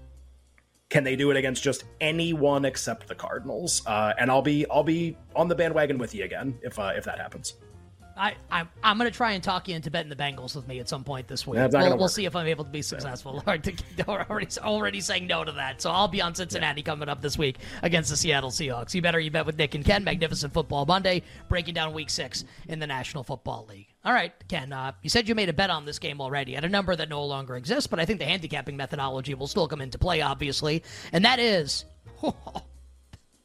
can 0.89 1.03
they 1.03 1.15
do 1.15 1.29
it 1.31 1.37
against 1.37 1.63
just 1.63 1.83
anyone 2.01 2.65
except 2.65 3.07
the 3.07 3.15
Cardinals? 3.15 3.83
Uh, 3.85 4.13
and 4.17 4.31
I'll 4.31 4.41
be 4.41 4.65
I'll 4.69 4.83
be 4.83 5.17
on 5.35 5.47
the 5.47 5.55
bandwagon 5.55 5.97
with 5.97 6.15
you 6.15 6.23
again 6.23 6.57
if 6.61 6.79
uh, 6.79 6.91
if 6.95 7.05
that 7.05 7.19
happens. 7.19 7.55
I, 8.19 8.35
I'm, 8.51 8.67
I'm 8.83 8.97
going 8.97 9.09
to 9.09 9.15
try 9.15 9.31
and 9.31 9.41
talk 9.41 9.69
you 9.69 9.75
into 9.75 9.89
betting 9.89 10.09
the 10.09 10.15
Bengals 10.15 10.53
with 10.53 10.67
me 10.67 10.79
at 10.79 10.89
some 10.89 11.05
point 11.05 11.29
this 11.29 11.47
week. 11.47 11.55
That's 11.55 11.73
we'll, 11.73 11.97
we'll 11.97 12.09
see 12.09 12.25
if 12.25 12.35
I'm 12.35 12.47
able 12.47 12.65
to 12.65 12.69
be 12.69 12.81
successful. 12.81 13.41
already, 13.47 14.47
already 14.59 14.99
saying 14.99 15.25
no 15.25 15.45
to 15.45 15.53
that. 15.53 15.81
So 15.81 15.89
I'll 15.89 16.09
be 16.09 16.21
on 16.21 16.35
Cincinnati 16.35 16.81
coming 16.81 17.07
up 17.07 17.21
this 17.21 17.37
week 17.37 17.59
against 17.81 18.09
the 18.09 18.17
Seattle 18.17 18.51
Seahawks. 18.51 18.93
You 18.93 19.01
better 19.01 19.21
you 19.21 19.31
bet 19.31 19.45
with 19.45 19.57
Nick 19.57 19.73
and 19.73 19.85
Ken. 19.85 20.03
Magnificent 20.03 20.53
Football 20.53 20.85
Monday, 20.85 21.23
breaking 21.47 21.75
down 21.75 21.93
Week 21.93 22.09
Six 22.09 22.43
in 22.67 22.79
the 22.79 22.87
National 22.87 23.23
Football 23.23 23.65
League. 23.69 23.87
All 24.03 24.13
right, 24.13 24.33
Ken. 24.49 24.73
Uh, 24.73 24.91
you 25.01 25.09
said 25.09 25.29
you 25.29 25.35
made 25.35 25.49
a 25.49 25.53
bet 25.53 25.69
on 25.69 25.85
this 25.85 25.97
game 25.97 26.19
already 26.19 26.57
at 26.57 26.65
a 26.65 26.69
number 26.69 26.95
that 26.95 27.07
no 27.07 27.23
longer 27.23 27.55
exists, 27.55 27.87
but 27.87 27.99
I 27.99 28.05
think 28.05 28.19
the 28.19 28.25
handicapping 28.25 28.75
methodology 28.75 29.33
will 29.33 29.47
still 29.47 29.67
come 29.67 29.79
into 29.79 29.97
play, 29.97 30.21
obviously, 30.21 30.83
and 31.13 31.23
that 31.23 31.39
is. 31.39 31.85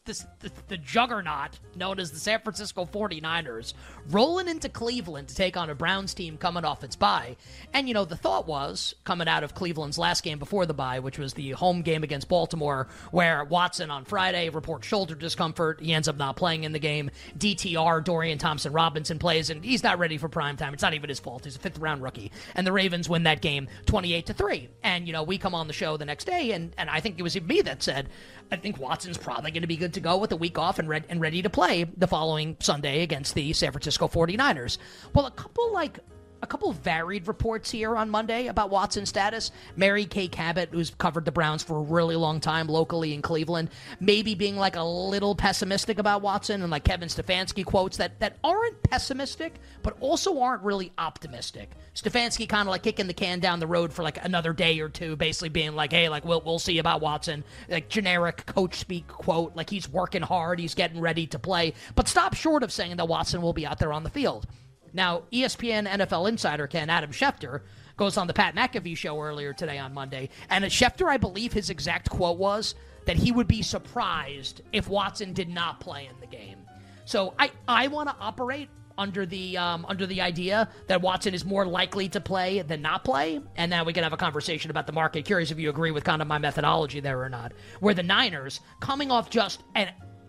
this, 0.04 0.26
the, 0.40 0.52
the 0.68 0.76
juggernaut 0.76 1.58
known 1.76 1.98
as 1.98 2.10
the 2.10 2.18
San 2.18 2.40
Francisco 2.40 2.84
49ers 2.84 3.72
rolling 4.10 4.48
into 4.48 4.68
Cleveland 4.68 5.28
to 5.28 5.34
take 5.34 5.56
on 5.56 5.70
a 5.70 5.74
Browns 5.74 6.12
team 6.12 6.36
coming 6.36 6.64
off 6.64 6.84
its 6.84 6.94
bye. 6.94 7.36
And, 7.72 7.88
you 7.88 7.94
know, 7.94 8.04
the 8.04 8.16
thought 8.16 8.46
was 8.46 8.94
coming 9.04 9.28
out 9.28 9.44
of 9.44 9.54
Cleveland's 9.54 9.96
last 9.96 10.22
game 10.22 10.38
before 10.38 10.66
the 10.66 10.74
bye, 10.74 10.98
which 10.98 11.18
was 11.18 11.32
the 11.32 11.52
home 11.52 11.80
game 11.80 12.02
against 12.02 12.28
Baltimore, 12.28 12.86
where 13.12 13.44
Watson 13.44 13.90
on 13.90 14.04
Friday 14.04 14.50
reports 14.50 14.86
shoulder 14.86 15.14
discomfort. 15.14 15.80
He 15.80 15.94
ends 15.94 16.06
up 16.06 16.18
not 16.18 16.36
playing 16.36 16.64
in 16.64 16.72
the 16.72 16.78
game. 16.78 17.10
DTR, 17.38 18.04
Dorian 18.04 18.36
Thompson 18.36 18.74
Robinson 18.74 19.18
plays, 19.18 19.48
and 19.48 19.64
he's 19.64 19.82
not 19.82 19.98
ready 19.98 20.18
for 20.18 20.28
prime 20.28 20.58
time. 20.58 20.74
It's 20.74 20.82
not 20.82 20.92
even 20.92 21.08
his 21.08 21.20
fault. 21.20 21.44
He's 21.44 21.56
a 21.56 21.58
fifth 21.58 21.78
round 21.78 22.02
rookie. 22.02 22.30
And 22.54 22.66
the 22.66 22.72
Ravens 22.72 23.08
win 23.08 23.22
that 23.22 23.40
game 23.40 23.68
28 23.86 24.26
to 24.26 24.34
3. 24.34 24.68
And, 24.82 25.06
you 25.06 25.14
know, 25.14 25.22
we 25.22 25.38
come 25.38 25.54
on 25.54 25.66
the 25.66 25.72
show 25.72 25.96
the 25.96 26.04
next 26.04 26.26
day, 26.26 26.52
and, 26.52 26.74
and 26.76 26.90
I 26.90 27.00
think 27.00 27.18
it 27.18 27.22
was 27.22 27.40
me 27.40 27.62
that 27.62 27.82
said, 27.82 28.10
I 28.50 28.56
think 28.56 28.78
Watson's 28.78 29.18
probably 29.18 29.50
going 29.50 29.62
to 29.62 29.68
be 29.68 29.76
good 29.76 29.94
to 29.94 30.00
go 30.00 30.16
with 30.18 30.32
a 30.32 30.36
week 30.36 30.58
off 30.58 30.78
and, 30.78 30.88
re- 30.88 31.02
and 31.08 31.20
ready 31.20 31.42
to 31.42 31.50
play 31.50 31.84
the 31.96 32.06
following 32.06 32.56
Sunday 32.60 33.02
against 33.02 33.34
the 33.34 33.52
San 33.52 33.72
Francisco 33.72 34.08
49ers. 34.08 34.78
Well, 35.14 35.26
a 35.26 35.30
couple 35.30 35.72
like 35.72 35.98
a 36.44 36.46
couple 36.46 36.70
varied 36.72 37.26
reports 37.26 37.70
here 37.70 37.96
on 37.96 38.10
Monday 38.10 38.48
about 38.48 38.68
Watson's 38.68 39.08
status. 39.08 39.50
Mary 39.76 40.04
Kay 40.04 40.28
Cabot, 40.28 40.68
who's 40.70 40.90
covered 40.90 41.24
the 41.24 41.32
Browns 41.32 41.62
for 41.62 41.78
a 41.78 41.82
really 41.82 42.16
long 42.16 42.38
time 42.38 42.66
locally 42.66 43.14
in 43.14 43.22
Cleveland, 43.22 43.70
maybe 43.98 44.34
being 44.34 44.56
like 44.56 44.76
a 44.76 44.82
little 44.82 45.34
pessimistic 45.34 45.98
about 45.98 46.20
Watson, 46.20 46.60
and 46.60 46.70
like 46.70 46.84
Kevin 46.84 47.08
Stefanski 47.08 47.64
quotes 47.64 47.96
that 47.96 48.20
that 48.20 48.36
aren't 48.44 48.80
pessimistic, 48.82 49.54
but 49.82 49.96
also 50.00 50.40
aren't 50.40 50.62
really 50.62 50.92
optimistic. 50.98 51.70
Stefanski 51.94 52.46
kind 52.46 52.68
of 52.68 52.70
like 52.70 52.82
kicking 52.82 53.06
the 53.06 53.14
can 53.14 53.40
down 53.40 53.58
the 53.58 53.66
road 53.66 53.92
for 53.92 54.02
like 54.02 54.22
another 54.22 54.52
day 54.52 54.78
or 54.80 54.90
two, 54.90 55.16
basically 55.16 55.48
being 55.48 55.74
like, 55.74 55.92
"Hey, 55.92 56.10
like 56.10 56.26
we'll 56.26 56.42
we'll 56.44 56.58
see 56.58 56.78
about 56.78 57.00
Watson." 57.00 57.42
Like 57.70 57.88
generic 57.88 58.44
coach 58.44 58.74
speak 58.74 59.08
quote, 59.08 59.56
like 59.56 59.70
he's 59.70 59.88
working 59.88 60.22
hard, 60.22 60.60
he's 60.60 60.74
getting 60.74 61.00
ready 61.00 61.26
to 61.28 61.38
play, 61.38 61.72
but 61.94 62.06
stop 62.06 62.34
short 62.34 62.62
of 62.62 62.70
saying 62.70 62.96
that 62.96 63.08
Watson 63.08 63.40
will 63.40 63.54
be 63.54 63.66
out 63.66 63.78
there 63.78 63.94
on 63.94 64.04
the 64.04 64.10
field. 64.10 64.46
Now, 64.94 65.24
ESPN 65.32 65.88
NFL 65.88 66.28
insider 66.28 66.66
Ken 66.66 66.88
Adam 66.88 67.10
Schefter 67.10 67.62
goes 67.96 68.16
on 68.16 68.26
the 68.26 68.32
Pat 68.32 68.54
McAfee 68.54 68.96
show 68.96 69.20
earlier 69.20 69.52
today 69.52 69.78
on 69.78 69.92
Monday, 69.92 70.30
and 70.48 70.64
Schefter, 70.66 71.08
I 71.08 71.16
believe 71.16 71.52
his 71.52 71.68
exact 71.68 72.08
quote 72.08 72.38
was 72.38 72.74
that 73.04 73.16
he 73.16 73.32
would 73.32 73.48
be 73.48 73.60
surprised 73.60 74.62
if 74.72 74.88
Watson 74.88 75.32
did 75.32 75.48
not 75.48 75.80
play 75.80 76.06
in 76.06 76.18
the 76.20 76.26
game. 76.26 76.58
So 77.04 77.34
I 77.38 77.50
I 77.68 77.88
want 77.88 78.08
to 78.08 78.16
operate 78.18 78.70
under 78.96 79.26
the 79.26 79.56
um, 79.58 79.84
under 79.88 80.06
the 80.06 80.20
idea 80.20 80.68
that 80.86 81.02
Watson 81.02 81.34
is 81.34 81.44
more 81.44 81.66
likely 81.66 82.08
to 82.10 82.20
play 82.20 82.62
than 82.62 82.80
not 82.82 83.04
play, 83.04 83.40
and 83.56 83.70
now 83.70 83.84
we 83.84 83.92
can 83.92 84.04
have 84.04 84.12
a 84.12 84.16
conversation 84.16 84.70
about 84.70 84.86
the 84.86 84.92
market. 84.92 85.24
Curious 85.24 85.50
if 85.50 85.58
you 85.58 85.70
agree 85.70 85.90
with 85.90 86.04
kind 86.04 86.22
of 86.22 86.28
my 86.28 86.38
methodology 86.38 87.00
there 87.00 87.20
or 87.20 87.28
not. 87.28 87.52
Where 87.80 87.94
the 87.94 88.02
Niners 88.02 88.60
coming 88.80 89.10
off 89.10 89.30
just 89.30 89.62
an 89.74 89.88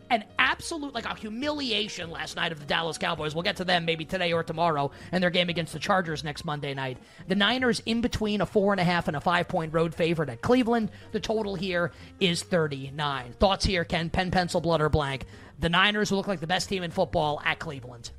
an 0.09 0.23
absolute 0.39 0.93
like 0.93 1.05
a 1.05 1.15
humiliation 1.15 2.11
last 2.11 2.35
night 2.35 2.51
of 2.51 2.59
the 2.59 2.65
Dallas 2.65 2.97
Cowboys. 2.97 3.33
We'll 3.33 3.43
get 3.43 3.57
to 3.57 3.65
them 3.65 3.85
maybe 3.85 4.05
today 4.05 4.33
or 4.33 4.43
tomorrow 4.43 4.91
and 5.11 5.21
their 5.21 5.29
game 5.29 5.49
against 5.49 5.73
the 5.73 5.79
Chargers 5.79 6.23
next 6.23 6.45
Monday 6.45 6.73
night. 6.73 6.97
The 7.27 7.35
Niners 7.35 7.81
in 7.85 8.01
between 8.01 8.41
a 8.41 8.45
four 8.45 8.73
and 8.73 8.79
a 8.79 8.83
half 8.83 9.07
and 9.07 9.17
a 9.17 9.21
five 9.21 9.47
point 9.47 9.73
road 9.73 9.93
favorite 9.93 10.29
at 10.29 10.41
Cleveland. 10.41 10.91
The 11.11 11.19
total 11.19 11.55
here 11.55 11.91
is 12.19 12.43
39. 12.43 13.33
Thoughts 13.39 13.65
here, 13.65 13.83
Ken? 13.83 14.09
Pen, 14.09 14.31
pencil, 14.31 14.61
blood, 14.61 14.81
or 14.81 14.89
blank? 14.89 15.25
The 15.59 15.69
Niners 15.69 16.11
look 16.11 16.27
like 16.27 16.39
the 16.39 16.47
best 16.47 16.69
team 16.69 16.83
in 16.83 16.91
football 16.91 17.41
at 17.45 17.59
Cleveland. 17.59 18.11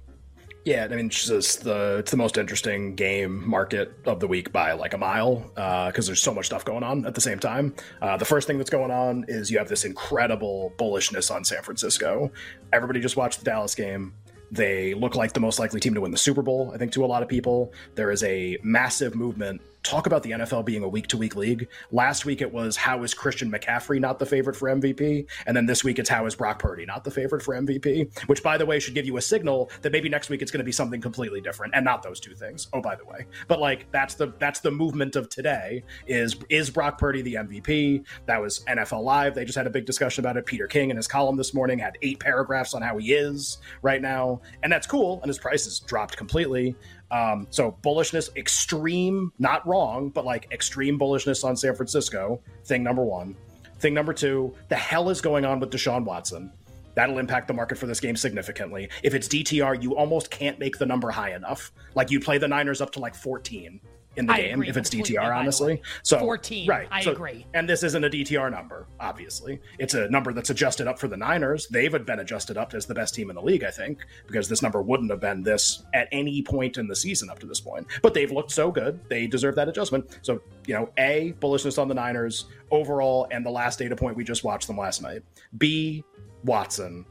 Yeah, 0.66 0.88
I 0.90 0.96
mean, 0.96 1.06
it's 1.06 1.24
just 1.24 1.62
the 1.62 1.98
it's 1.98 2.10
the 2.10 2.16
most 2.16 2.36
interesting 2.36 2.96
game 2.96 3.48
market 3.48 3.92
of 4.04 4.18
the 4.18 4.26
week 4.26 4.52
by 4.52 4.72
like 4.72 4.94
a 4.94 4.98
mile 4.98 5.36
because 5.54 6.06
uh, 6.06 6.06
there's 6.06 6.20
so 6.20 6.34
much 6.34 6.46
stuff 6.46 6.64
going 6.64 6.82
on 6.82 7.06
at 7.06 7.14
the 7.14 7.20
same 7.20 7.38
time. 7.38 7.72
Uh, 8.02 8.16
the 8.16 8.24
first 8.24 8.48
thing 8.48 8.58
that's 8.58 8.68
going 8.68 8.90
on 8.90 9.24
is 9.28 9.48
you 9.48 9.58
have 9.58 9.68
this 9.68 9.84
incredible 9.84 10.72
bullishness 10.76 11.32
on 11.32 11.44
San 11.44 11.62
Francisco. 11.62 12.32
Everybody 12.72 12.98
just 12.98 13.16
watched 13.16 13.38
the 13.38 13.44
Dallas 13.44 13.76
game. 13.76 14.12
They 14.50 14.92
look 14.94 15.14
like 15.14 15.34
the 15.34 15.40
most 15.40 15.60
likely 15.60 15.78
team 15.78 15.94
to 15.94 16.00
win 16.00 16.10
the 16.10 16.18
Super 16.18 16.42
Bowl, 16.42 16.72
I 16.74 16.78
think, 16.78 16.90
to 16.92 17.04
a 17.04 17.06
lot 17.06 17.22
of 17.22 17.28
people. 17.28 17.72
There 17.94 18.10
is 18.10 18.24
a 18.24 18.58
massive 18.64 19.14
movement 19.14 19.60
talk 19.86 20.06
about 20.06 20.22
the 20.22 20.32
NFL 20.32 20.64
being 20.64 20.82
a 20.82 20.88
week 20.88 21.06
to 21.08 21.16
week 21.16 21.36
league. 21.36 21.68
Last 21.92 22.24
week 22.24 22.42
it 22.42 22.52
was 22.52 22.76
how 22.76 23.02
is 23.04 23.14
Christian 23.14 23.50
McCaffrey 23.50 24.00
not 24.00 24.18
the 24.18 24.26
favorite 24.26 24.56
for 24.56 24.68
MVP? 24.68 25.26
And 25.46 25.56
then 25.56 25.66
this 25.66 25.84
week 25.84 25.98
it's 25.98 26.08
how 26.08 26.26
is 26.26 26.34
Brock 26.34 26.58
Purdy 26.58 26.84
not 26.84 27.04
the 27.04 27.10
favorite 27.10 27.42
for 27.42 27.54
MVP? 27.54 28.26
Which, 28.28 28.42
by 28.42 28.58
the 28.58 28.66
way, 28.66 28.80
should 28.80 28.94
give 28.94 29.06
you 29.06 29.16
a 29.16 29.22
signal 29.22 29.70
that 29.82 29.92
maybe 29.92 30.08
next 30.08 30.28
week 30.28 30.42
it's 30.42 30.50
going 30.50 30.58
to 30.58 30.64
be 30.64 30.72
something 30.72 31.00
completely 31.00 31.40
different 31.40 31.74
and 31.74 31.84
not 31.84 32.02
those 32.02 32.18
two 32.18 32.34
things. 32.34 32.68
Oh, 32.72 32.80
by 32.80 32.96
the 32.96 33.04
way. 33.04 33.26
But 33.46 33.60
like 33.60 33.90
that's 33.92 34.14
the 34.14 34.32
that's 34.38 34.60
the 34.60 34.70
movement 34.70 35.16
of 35.16 35.28
today 35.28 35.84
is 36.06 36.36
is 36.48 36.68
Brock 36.68 36.98
Purdy 36.98 37.22
the 37.22 37.34
MVP? 37.34 38.04
That 38.26 38.40
was 38.40 38.64
NFL 38.68 39.04
Live. 39.04 39.34
They 39.34 39.44
just 39.44 39.56
had 39.56 39.66
a 39.66 39.70
big 39.70 39.86
discussion 39.86 40.22
about 40.24 40.36
it. 40.36 40.46
Peter 40.46 40.66
King 40.66 40.90
in 40.90 40.96
his 40.96 41.06
column 41.06 41.36
this 41.36 41.54
morning 41.54 41.78
had 41.78 41.96
eight 42.02 42.18
paragraphs 42.18 42.74
on 42.74 42.82
how 42.82 42.98
he 42.98 43.12
is 43.12 43.58
right 43.82 44.02
now. 44.02 44.40
And 44.62 44.72
that's 44.72 44.86
cool. 44.86 45.20
And 45.22 45.28
his 45.28 45.38
price 45.38 45.64
has 45.64 45.78
dropped 45.78 46.16
completely. 46.16 46.74
Um, 47.10 47.46
so 47.50 47.76
bullishness, 47.82 48.34
extreme, 48.36 49.32
not 49.38 49.66
wrong, 49.66 50.10
but 50.10 50.24
like 50.24 50.48
extreme 50.50 50.98
bullishness 50.98 51.44
on 51.44 51.56
San 51.56 51.74
Francisco. 51.74 52.40
Thing 52.64 52.82
number 52.82 53.04
one. 53.04 53.36
Thing 53.78 53.94
number 53.94 54.12
two, 54.12 54.54
the 54.68 54.76
hell 54.76 55.10
is 55.10 55.20
going 55.20 55.44
on 55.44 55.60
with 55.60 55.70
Deshaun 55.70 56.04
Watson? 56.04 56.50
That'll 56.94 57.18
impact 57.18 57.46
the 57.46 57.54
market 57.54 57.76
for 57.76 57.86
this 57.86 58.00
game 58.00 58.16
significantly. 58.16 58.88
If 59.02 59.14
it's 59.14 59.28
DTR, 59.28 59.82
you 59.82 59.94
almost 59.96 60.30
can't 60.30 60.58
make 60.58 60.78
the 60.78 60.86
number 60.86 61.10
high 61.10 61.34
enough. 61.34 61.70
Like 61.94 62.10
you 62.10 62.20
play 62.20 62.38
the 62.38 62.48
Niners 62.48 62.80
up 62.80 62.90
to 62.92 63.00
like 63.00 63.14
14 63.14 63.80
in 64.16 64.26
the 64.26 64.32
I 64.32 64.42
game 64.42 64.62
if 64.62 64.76
it's 64.76 64.90
DTR, 64.90 65.34
honestly. 65.34 65.82
So 66.02 66.18
14, 66.18 66.68
right? 66.68 66.88
I 66.90 67.02
so, 67.02 67.12
agree. 67.12 67.46
And 67.54 67.68
this 67.68 67.82
isn't 67.82 68.04
a 68.04 68.10
DTR 68.10 68.50
number, 68.50 68.86
obviously. 69.00 69.60
It's 69.78 69.94
a 69.94 70.08
number 70.08 70.32
that's 70.32 70.50
adjusted 70.50 70.86
up 70.86 70.98
for 70.98 71.08
the 71.08 71.16
Niners. 71.16 71.66
They've 71.68 71.92
been 72.04 72.20
adjusted 72.20 72.56
up 72.56 72.74
as 72.74 72.86
the 72.86 72.94
best 72.94 73.14
team 73.14 73.30
in 73.30 73.36
the 73.36 73.42
league, 73.42 73.64
I 73.64 73.70
think, 73.70 74.04
because 74.26 74.48
this 74.48 74.62
number 74.62 74.82
wouldn't 74.82 75.10
have 75.10 75.20
been 75.20 75.42
this 75.42 75.84
at 75.94 76.08
any 76.12 76.42
point 76.42 76.78
in 76.78 76.86
the 76.86 76.96
season 76.96 77.30
up 77.30 77.38
to 77.40 77.46
this 77.46 77.60
point. 77.60 77.86
But 78.02 78.14
they've 78.14 78.32
looked 78.32 78.52
so 78.52 78.70
good, 78.70 79.00
they 79.08 79.26
deserve 79.26 79.54
that 79.56 79.68
adjustment. 79.68 80.18
So 80.22 80.40
you 80.66 80.74
know, 80.74 80.90
a 80.98 81.34
bullishness 81.40 81.80
on 81.80 81.88
the 81.88 81.94
Niners 81.94 82.46
overall, 82.70 83.26
and 83.30 83.44
the 83.44 83.50
last 83.50 83.78
data 83.78 83.96
point 83.96 84.16
we 84.16 84.24
just 84.24 84.44
watched 84.44 84.66
them 84.66 84.78
last 84.78 85.02
night. 85.02 85.22
B 85.58 86.04
Watson 86.44 87.04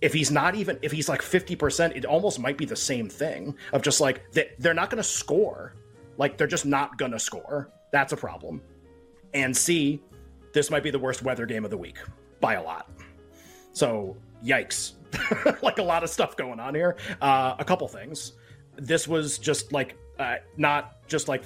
if 0.00 0.12
he's 0.12 0.30
not 0.30 0.54
even 0.54 0.78
if 0.82 0.92
he's 0.92 1.08
like 1.08 1.20
50% 1.20 1.96
it 1.96 2.04
almost 2.04 2.38
might 2.38 2.56
be 2.56 2.64
the 2.64 2.76
same 2.76 3.08
thing 3.08 3.54
of 3.72 3.82
just 3.82 4.00
like 4.00 4.30
that 4.32 4.58
they're 4.58 4.74
not 4.74 4.90
going 4.90 5.02
to 5.02 5.08
score 5.08 5.74
like 6.20 6.36
they're 6.36 6.46
just 6.46 6.66
not 6.66 6.98
going 6.98 7.12
to 7.12 7.18
score. 7.18 7.70
That's 7.92 8.12
a 8.12 8.16
problem. 8.16 8.60
And 9.32 9.56
c 9.56 10.00
this 10.52 10.70
might 10.70 10.82
be 10.82 10.90
the 10.90 10.98
worst 10.98 11.22
weather 11.22 11.46
game 11.46 11.64
of 11.64 11.70
the 11.70 11.78
week 11.78 11.96
by 12.40 12.54
a 12.54 12.62
lot. 12.62 12.88
So 13.72 14.16
yikes. 14.44 14.92
Like 15.62 15.78
a 15.78 15.82
lot 15.82 16.04
of 16.04 16.10
stuff 16.10 16.36
going 16.36 16.60
on 16.60 16.74
here. 16.74 16.96
Uh, 17.20 17.54
a 17.58 17.64
couple 17.64 17.88
things. 17.88 18.34
This 18.76 19.08
was 19.08 19.38
just 19.38 19.72
like 19.72 19.96
uh, 20.18 20.36
not 20.56 21.06
just 21.08 21.28
like 21.28 21.42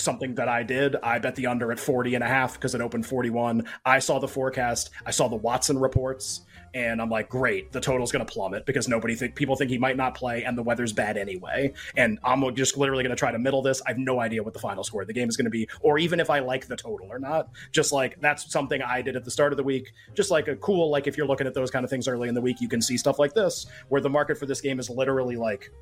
something 0.00 0.34
that 0.36 0.48
I 0.48 0.62
did. 0.62 0.96
I 1.02 1.18
bet 1.18 1.36
the 1.36 1.46
under 1.46 1.72
at 1.72 1.78
40 1.78 2.14
and 2.14 2.24
a 2.24 2.26
half 2.26 2.54
because 2.54 2.74
it 2.74 2.80
opened 2.80 3.06
41. 3.06 3.66
I 3.84 3.98
saw 3.98 4.18
the 4.18 4.28
forecast. 4.28 4.90
I 5.04 5.10
saw 5.10 5.28
the 5.28 5.36
Watson 5.36 5.78
reports 5.78 6.42
and 6.74 7.00
I'm 7.00 7.10
like, 7.10 7.28
great, 7.28 7.72
the 7.72 7.80
total's 7.80 8.12
going 8.12 8.24
to 8.24 8.32
plummet 8.32 8.64
because 8.66 8.88
nobody 8.88 9.14
think 9.14 9.34
people 9.34 9.56
think 9.56 9.70
he 9.70 9.78
might 9.78 9.96
not 9.96 10.14
play, 10.14 10.44
and 10.44 10.56
the 10.56 10.62
weather's 10.62 10.92
bad 10.92 11.16
anyway. 11.16 11.72
And 11.96 12.18
I'm 12.22 12.54
just 12.54 12.76
literally 12.76 13.02
going 13.02 13.14
to 13.14 13.18
try 13.18 13.32
to 13.32 13.38
middle 13.38 13.62
this. 13.62 13.82
I 13.86 13.90
have 13.90 13.98
no 13.98 14.20
idea 14.20 14.42
what 14.42 14.52
the 14.52 14.60
final 14.60 14.84
score 14.84 15.02
of 15.02 15.08
the 15.08 15.14
game 15.14 15.28
is 15.28 15.36
going 15.36 15.46
to 15.46 15.50
be, 15.50 15.68
or 15.80 15.98
even 15.98 16.20
if 16.20 16.30
I 16.30 16.38
like 16.40 16.66
the 16.66 16.76
total 16.76 17.08
or 17.10 17.18
not. 17.18 17.48
Just 17.72 17.92
like 17.92 18.20
that's 18.20 18.50
something 18.52 18.82
I 18.82 19.02
did 19.02 19.16
at 19.16 19.24
the 19.24 19.30
start 19.30 19.52
of 19.52 19.56
the 19.56 19.64
week. 19.64 19.92
Just 20.14 20.30
like 20.30 20.48
a 20.48 20.56
cool, 20.56 20.90
like 20.90 21.06
if 21.06 21.16
you're 21.16 21.26
looking 21.26 21.46
at 21.46 21.54
those 21.54 21.70
kind 21.70 21.84
of 21.84 21.90
things 21.90 22.06
early 22.06 22.28
in 22.28 22.34
the 22.34 22.40
week, 22.40 22.60
you 22.60 22.68
can 22.68 22.80
see 22.80 22.96
stuff 22.96 23.18
like 23.18 23.34
this 23.34 23.66
where 23.88 24.00
the 24.00 24.10
market 24.10 24.38
for 24.38 24.46
this 24.46 24.60
game 24.60 24.78
is 24.78 24.88
literally 24.88 25.36
like 25.36 25.72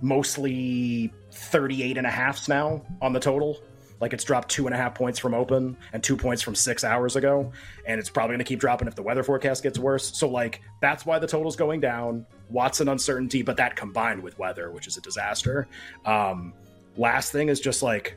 mostly 0.00 1.12
38 1.32 1.98
and 1.98 2.06
a 2.06 2.10
halfs 2.10 2.48
now 2.48 2.82
on 3.00 3.12
the 3.12 3.20
total 3.20 3.60
like 4.00 4.12
it's 4.12 4.24
dropped 4.24 4.48
two 4.48 4.66
and 4.66 4.74
a 4.74 4.78
half 4.78 4.94
points 4.94 5.18
from 5.18 5.34
open 5.34 5.76
and 5.92 6.02
two 6.02 6.16
points 6.16 6.42
from 6.42 6.54
six 6.54 6.84
hours 6.84 7.16
ago. 7.16 7.50
And 7.86 7.98
it's 7.98 8.10
probably 8.10 8.34
going 8.34 8.44
to 8.44 8.44
keep 8.44 8.60
dropping 8.60 8.88
if 8.88 8.94
the 8.94 9.02
weather 9.02 9.22
forecast 9.22 9.62
gets 9.62 9.78
worse. 9.78 10.16
So, 10.16 10.28
like, 10.28 10.62
that's 10.80 11.04
why 11.04 11.18
the 11.18 11.26
total's 11.26 11.56
going 11.56 11.80
down. 11.80 12.26
Watson 12.48 12.88
uncertainty, 12.88 13.42
but 13.42 13.56
that 13.56 13.76
combined 13.76 14.22
with 14.22 14.38
weather, 14.38 14.70
which 14.70 14.86
is 14.86 14.96
a 14.96 15.00
disaster. 15.00 15.68
Um, 16.04 16.54
last 16.96 17.32
thing 17.32 17.48
is 17.48 17.60
just 17.60 17.82
like, 17.82 18.16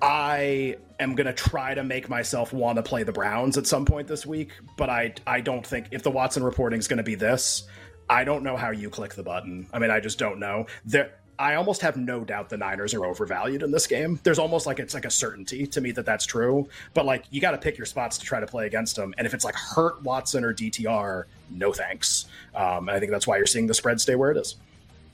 I 0.00 0.76
am 1.00 1.14
going 1.14 1.26
to 1.26 1.32
try 1.32 1.74
to 1.74 1.82
make 1.82 2.08
myself 2.08 2.52
want 2.52 2.76
to 2.76 2.82
play 2.82 3.02
the 3.02 3.12
Browns 3.12 3.58
at 3.58 3.66
some 3.66 3.84
point 3.84 4.06
this 4.06 4.24
week, 4.24 4.50
but 4.76 4.88
I 4.88 5.12
I 5.26 5.40
don't 5.40 5.66
think 5.66 5.88
if 5.90 6.04
the 6.04 6.10
Watson 6.10 6.44
reporting 6.44 6.78
is 6.78 6.86
going 6.86 6.98
to 6.98 7.02
be 7.02 7.16
this, 7.16 7.64
I 8.10 8.24
don't 8.24 8.42
know 8.42 8.56
how 8.56 8.70
you 8.70 8.90
click 8.90 9.14
the 9.14 9.22
button. 9.22 9.66
I 9.72 9.78
mean, 9.78 9.90
I 9.90 10.00
just 10.00 10.18
don't 10.18 10.38
know. 10.38 10.66
There 10.84 11.12
I 11.38 11.54
almost 11.54 11.82
have 11.82 11.96
no 11.96 12.24
doubt 12.24 12.48
the 12.48 12.56
Niners 12.56 12.94
are 12.94 13.04
overvalued 13.04 13.62
in 13.62 13.70
this 13.70 13.86
game. 13.86 14.18
There's 14.24 14.40
almost 14.40 14.66
like 14.66 14.80
it's 14.80 14.92
like 14.92 15.04
a 15.04 15.10
certainty 15.10 15.66
to 15.68 15.80
me 15.80 15.92
that 15.92 16.04
that's 16.04 16.26
true. 16.26 16.68
But 16.94 17.06
like 17.06 17.26
you 17.30 17.40
got 17.40 17.52
to 17.52 17.58
pick 17.58 17.78
your 17.78 17.86
spots 17.86 18.18
to 18.18 18.24
try 18.24 18.40
to 18.40 18.46
play 18.46 18.66
against 18.66 18.96
them. 18.96 19.14
And 19.16 19.26
if 19.26 19.34
it's 19.34 19.44
like 19.44 19.54
Hurt 19.54 20.02
Watson 20.02 20.44
or 20.44 20.52
DTR, 20.52 21.24
no 21.50 21.72
thanks. 21.72 22.26
Um, 22.56 22.88
I 22.88 22.98
think 22.98 23.12
that's 23.12 23.26
why 23.26 23.36
you're 23.36 23.46
seeing 23.46 23.68
the 23.68 23.74
spread 23.74 24.00
stay 24.00 24.16
where 24.16 24.32
it 24.32 24.36
is. 24.36 24.56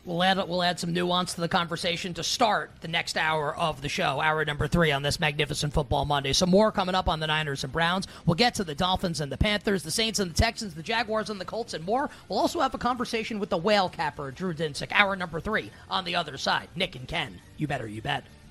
We'll 0.04 0.22
add 0.22 0.36
we'll 0.48 0.62
add 0.62 0.78
some 0.78 0.92
nuance 0.92 1.32
to 1.34 1.40
the 1.40 1.48
conversation 1.48 2.12
to 2.14 2.22
start 2.22 2.70
the 2.82 2.88
next 2.88 3.16
hour 3.16 3.56
of 3.56 3.80
the 3.80 3.88
show, 3.88 4.20
hour 4.20 4.44
number 4.44 4.68
three 4.68 4.92
on 4.92 5.02
this 5.02 5.18
magnificent 5.18 5.72
football 5.72 6.04
Monday. 6.04 6.34
Some 6.34 6.50
more 6.50 6.70
coming 6.70 6.94
up 6.94 7.08
on 7.08 7.20
the 7.20 7.26
Niners 7.26 7.64
and 7.64 7.72
Browns. 7.72 8.06
We'll 8.26 8.34
get 8.34 8.54
to 8.56 8.64
the 8.64 8.74
Dolphins 8.74 9.22
and 9.22 9.32
the 9.32 9.38
Panthers, 9.38 9.82
the 9.82 9.90
Saints 9.90 10.18
and 10.18 10.30
the 10.30 10.34
Texans, 10.34 10.74
the 10.74 10.82
Jaguars 10.82 11.30
and 11.30 11.40
the 11.40 11.46
Colts, 11.46 11.72
and 11.72 11.86
more. 11.86 12.10
We'll 12.28 12.38
also 12.38 12.60
have 12.60 12.74
a 12.74 12.78
conversation 12.78 13.38
with 13.38 13.48
the 13.48 13.56
whale 13.56 13.88
capper 13.88 14.30
Drew 14.30 14.52
Dinsick, 14.52 14.92
hour 14.92 15.16
number 15.16 15.40
three 15.40 15.70
on 15.88 16.04
the 16.04 16.16
other 16.16 16.36
side. 16.36 16.68
Nick 16.76 16.96
and 16.96 17.08
Ken, 17.08 17.40
you 17.56 17.66
better, 17.66 17.88
you 17.88 18.02
bet. 18.02 18.24